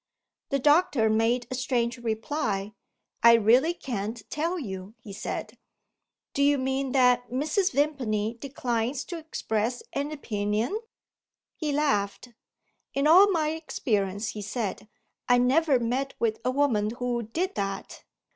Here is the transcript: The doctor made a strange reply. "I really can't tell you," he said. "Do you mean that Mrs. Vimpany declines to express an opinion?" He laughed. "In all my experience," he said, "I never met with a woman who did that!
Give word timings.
The 0.49 0.57
doctor 0.57 1.11
made 1.11 1.45
a 1.51 1.53
strange 1.53 1.99
reply. 1.99 2.73
"I 3.21 3.33
really 3.35 3.75
can't 3.75 4.27
tell 4.31 4.57
you," 4.57 4.95
he 4.99 5.13
said. 5.13 5.59
"Do 6.33 6.41
you 6.41 6.57
mean 6.57 6.91
that 6.93 7.29
Mrs. 7.29 7.71
Vimpany 7.71 8.33
declines 8.39 9.05
to 9.05 9.19
express 9.19 9.83
an 9.93 10.11
opinion?" 10.11 10.75
He 11.55 11.71
laughed. 11.71 12.29
"In 12.95 13.05
all 13.05 13.29
my 13.29 13.49
experience," 13.49 14.29
he 14.29 14.41
said, 14.41 14.87
"I 15.29 15.37
never 15.37 15.79
met 15.79 16.15
with 16.17 16.39
a 16.43 16.49
woman 16.49 16.89
who 16.97 17.21
did 17.21 17.53
that! 17.53 18.03